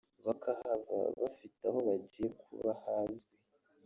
[0.25, 3.33] bakahava bafite aho bagiye kuba hazwi